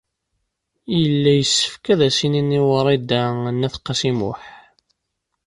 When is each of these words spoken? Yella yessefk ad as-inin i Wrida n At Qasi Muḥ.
Yella 0.99 1.31
yessefk 1.37 1.85
ad 1.93 1.99
as-inin 2.07 2.55
i 2.59 2.61
Wrida 2.67 3.21
n 3.57 3.61
At 3.67 3.75
Qasi 3.85 4.11
Muḥ. 4.19 4.41